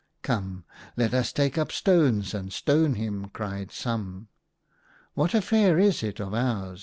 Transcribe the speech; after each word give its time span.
"Come, 0.23 0.63
let 0.97 1.13
us 1.13 1.31
take 1.31 1.59
up 1.59 1.71
stones 1.71 2.33
and 2.33 2.51
stone 2.51 2.95
him," 2.95 3.27
cried 3.29 3.69
some." 3.71 4.29
What 5.13 5.35
affair 5.35 5.77
is 5.77 6.01
it 6.01 6.19
of 6.19 6.33
ours 6.33 6.79